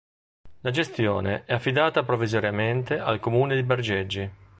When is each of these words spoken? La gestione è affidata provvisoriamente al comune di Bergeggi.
La 0.61 0.71
gestione 0.71 1.43
è 1.45 1.53
affidata 1.53 2.01
provvisoriamente 2.01 2.97
al 2.97 3.19
comune 3.19 3.53
di 3.53 3.61
Bergeggi. 3.61 4.31